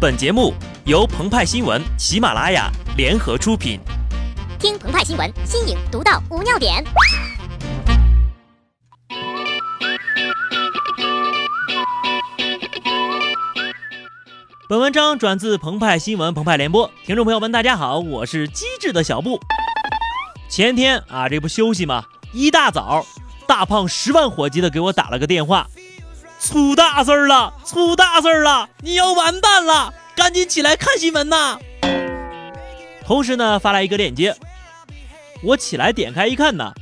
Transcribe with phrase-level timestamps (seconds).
[0.00, 0.54] 本节目
[0.86, 3.78] 由澎湃新闻、喜马拉雅联合出品。
[4.58, 6.82] 听澎湃新闻，新颖独到，无尿点。
[14.70, 16.90] 本文章转自澎湃新闻、澎湃联播。
[17.04, 19.38] 听众朋友们，大家好，我是机智的小布。
[20.48, 22.04] 前天啊，这不休息吗？
[22.32, 23.04] 一大早，
[23.46, 25.66] 大胖十万火急的给我打了个电话。
[26.42, 27.52] 出大事了！
[27.66, 28.68] 出大大事儿了！
[28.80, 29.94] 你要完蛋了！
[30.16, 31.56] 赶紧起来看新闻呐！
[33.06, 34.34] 同时呢，发来一个链接，
[35.44, 36.72] 我起来点开一看呢，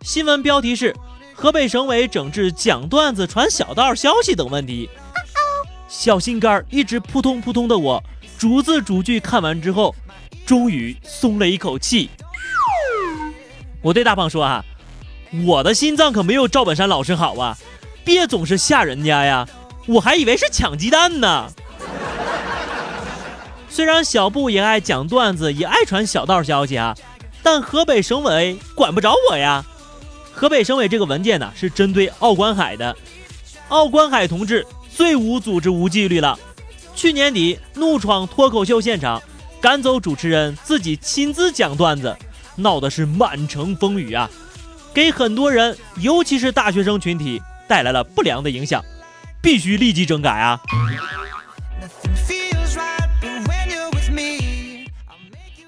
[0.00, 0.96] 新闻标题是
[1.34, 4.88] 河北省委整治讲段子传小道消息等问题。
[5.88, 8.02] 小心肝儿一直扑通扑通的我，
[8.38, 9.94] 逐字逐句看完之后，
[10.46, 12.08] 终于松了一口气。
[13.82, 14.64] 我对大胖说啊，
[15.44, 17.58] 我的心脏可没有赵本山老师好啊。
[18.06, 19.46] 别总是吓人家呀！
[19.88, 21.50] 我还以为是抢鸡蛋呢。
[23.70, 26.94] 虽然小布也爱讲段子，也爱传小道消息啊，
[27.42, 29.64] 但河北省委管不着我呀。
[30.32, 32.94] 河北省委这个文件呢，是针对奥关海的。
[33.68, 36.38] 奥关海同志最无组织、无纪律了。
[36.94, 39.22] 去年底怒闯脱口秀现场，
[39.60, 42.14] 赶走主持人，自己亲自讲段子，
[42.56, 44.28] 闹的是满城风雨啊，
[44.92, 47.40] 给很多人，尤其是大学生群体。
[47.68, 48.82] 带来了不良的影响，
[49.40, 50.60] 必须立即整改啊！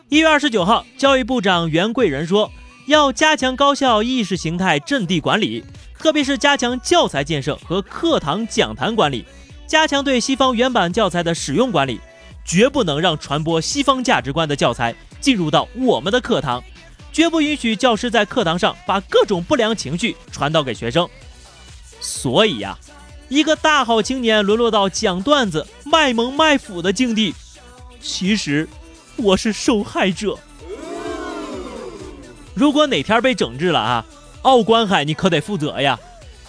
[0.08, 2.50] 一月二十九号，教育部长袁贵仁说，
[2.86, 5.64] 要加强高校意识形态阵地管理，
[5.98, 9.24] 特别是加强教材建设和课堂讲坛管理，
[9.68, 12.00] 加强对西方原版教材的使用管理，
[12.44, 16.60] 绝不能让传播西方价值观的教材进入到我们的课堂，
[17.12, 21.08] 绝不允许教师在课堂上把各种不良情绪传导给学生。
[22.00, 22.76] 所以呀，
[23.30, 27.32] 一个大好青年沦落到讲段子、卖萌卖腐的境地，
[28.02, 28.68] 其实
[29.14, 30.36] 我是受害者。
[32.54, 34.04] 如果哪天被整治了啊，
[34.42, 35.96] 奥关海你可得负责呀，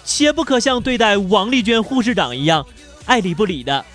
[0.03, 2.65] 切不可像对待王丽娟护士长一样
[3.05, 3.85] 爱理不理的。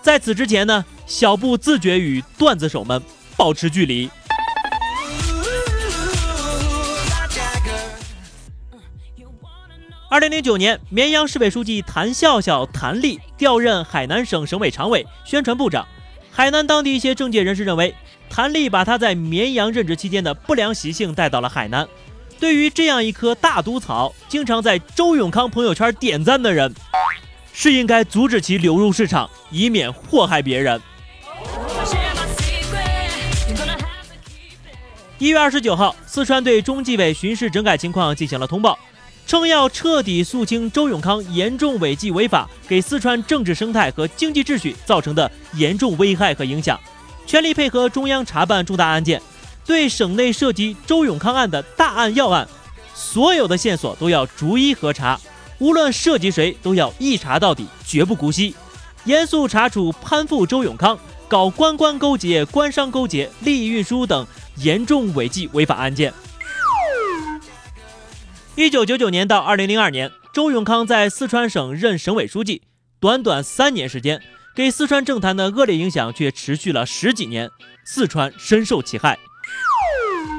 [0.00, 3.02] 在此之前呢，小布自觉与段子手们
[3.36, 4.08] 保持距离。
[10.08, 15.84] 二零零九年，绵阳市委书记谭笑笑谭丽调任海南省省委常委、宣传部长。
[16.30, 17.92] 海南当地一些政界人士认为，
[18.30, 21.88] 谭丽把他在绵阳任职期间的不良习性带到了海南。
[22.38, 26.72] 对于这样一棵大毒草，经常在周永康朋友圈点赞的人，
[27.52, 30.80] 是应该阻止其流入市场，以免祸害别人。
[35.18, 38.78] 一月二十九号，四川对中纪委巡视整改情况进行了通报。
[39.26, 46.78] 称要彻底肃清周永康严重违纪违法，给四川政治生态和经济秩序造成的严重危害和影响，
[47.26, 49.20] 全力配合中央查办重大案件，
[49.66, 52.46] 对省内涉及周永康案的大案要案，
[52.94, 55.18] 所有的线索都要逐一核查，
[55.58, 58.54] 无论涉及谁，都要一查到底，绝不姑息，
[59.06, 64.24] 严肃查处攀附周永康、搞官官勾结、官商勾结、利益运输等
[64.58, 66.14] 严重违纪违法案件。
[68.56, 72.62] 一九九九年到二零零二年，周永康在四川省任省委书记，
[72.98, 74.22] 短短三年时间，
[74.54, 77.50] 给四川政坛的恶劣影响却持续了十几年，
[77.84, 79.18] 四川深受其害。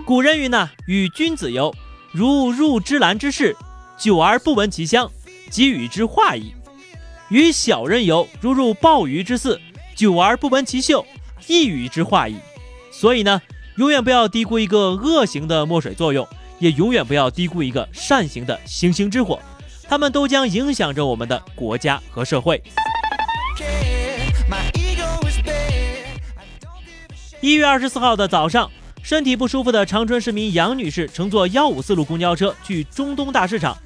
[0.04, 1.72] 古人云呢：“与君子游，
[2.12, 3.56] 如入芝兰之室，
[4.00, 5.12] 久而不闻其香，
[5.52, 6.56] 即与之化矣；
[7.30, 9.62] 与小人游，如入鲍鱼之肆，
[9.96, 11.06] 久而不闻其臭，
[11.46, 12.38] 亦与之化矣。”
[12.90, 13.44] 所以呢，
[13.76, 16.28] 永远不要低估一个恶行的墨水作用。
[16.60, 19.40] 也永远不要低估一个善行的星星之火，
[19.88, 22.62] 他们都将影响着我们的国家和社会。
[27.40, 28.70] 一月二十四号的早上，
[29.04, 33.78] 身体不舒服的长春市民杨女士乘坐幺五四路公交车去中东大市场，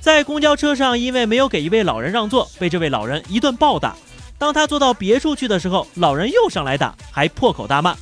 [0.00, 3.94] 在公交车上因为没有给一位老人让座，被这位老人一顿暴打。
[4.36, 7.96] 当她坐到别处去的时候，老人又上来打，还破口大骂。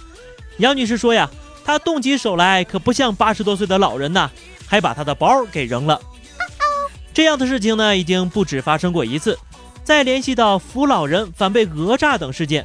[0.59, 1.31] 杨女士说呀。
[1.67, 4.31] 他动起手来可不像八十多岁的老人呐，
[4.69, 6.01] 还把他的包给扔了。
[7.13, 9.37] 这样的事情呢，已经不止发生过一次。
[9.83, 12.65] 再联系到扶老人反被讹诈等事件，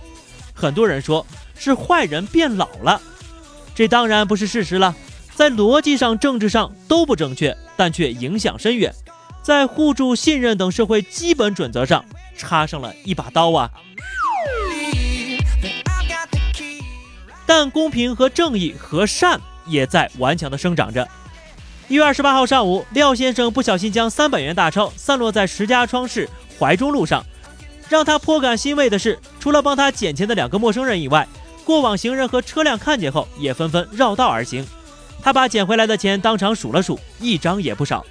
[0.54, 1.26] 很多人说
[1.56, 3.02] 是坏人变老了，
[3.74, 4.96] 这当然不是事实了。
[5.34, 8.94] 在逻辑上、政治上都不正确，但却影响深远，
[9.42, 12.06] 在互助、信任等社会基本准则上
[12.38, 13.72] 插上了一把刀啊。
[17.54, 21.06] 但公平和正义和善也在顽强地生长着。
[21.90, 27.22] 一月二十八号上午，廖先生不小心将三百元大钞散落在石家庄市怀中路上，
[27.90, 31.28] 让他颇感欣慰的是，除了帮他捡钱的两个陌生人以外，
[31.66, 34.66] 过往行人和车辆看见后也纷纷绕道而行。
[35.22, 38.06] 他把捡回来的钱当场数了数，一张也不少。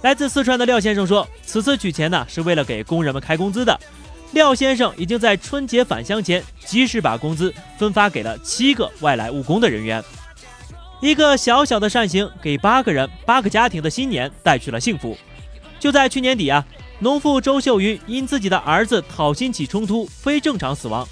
[0.00, 3.78] 来自四川的廖先生说，此次取钱呢是为了给工人们开工资的。
[4.32, 10.02] 廖先生已经在春节返乡前及时把工资分发给了七个外来务工的人员。
[11.00, 15.16] 一个小小的善行，给八个人、八个家庭的新年带去了幸福。
[15.78, 16.64] 就在去年底啊，
[16.98, 21.08] 农妇周秀云因自己的儿子讨薪起冲突非正常死亡。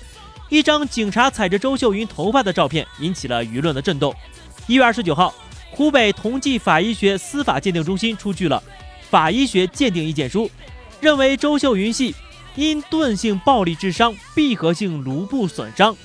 [0.50, 4.14] 一张警察踩着周秀云头发的照片引起了舆论的震动。
[4.66, 5.34] 一月二十九号，
[5.70, 8.62] 湖北同济法医学司法鉴定中心出具了
[9.10, 10.50] 法医学鉴定意见书，
[11.00, 12.14] 认为周秀云系
[12.54, 15.96] 因钝性暴力致伤、闭合性颅部损伤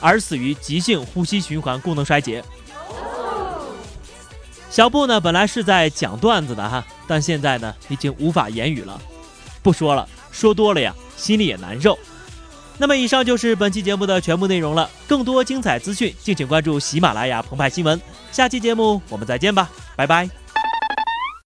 [0.00, 2.44] 而死于急性呼吸循环功能衰竭。
[4.70, 9.00] 小布呢，本来是在讲段子的哈，但现在呢，已经无法言语了，
[9.62, 11.98] 不说了，说多了呀，心里也难受。
[12.78, 14.88] 那么，以上就是本期节目的全部内容了。
[15.06, 18.00] 更多精彩资讯，敬请关注喜马拉雅澎湃新闻。
[18.32, 20.39] 下期节目我们再见吧，拜拜。